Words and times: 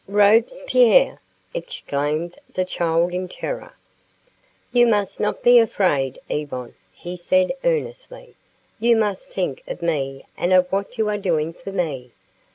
"Robespierre?" 0.07 1.21
exclaimed 1.53 2.35
the 2.55 2.65
child 2.65 3.13
in 3.13 3.27
terror. 3.27 3.73
"You 4.73 4.87
must 4.87 5.19
not 5.19 5.43
be 5.43 5.59
afraid, 5.59 6.17
Yvonne," 6.27 6.73
he 6.91 7.15
said 7.15 7.51
earnestly; 7.63 8.33
"you 8.79 8.95
must 8.97 9.31
think 9.31 9.61
of 9.67 9.83
me 9.83 10.25
and 10.35 10.53
of 10.53 10.65
what 10.71 10.97
you 10.97 11.07
are 11.07 11.19
doing 11.19 11.53
for 11.53 11.71
me. 11.71 12.13